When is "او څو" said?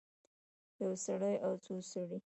1.45-1.73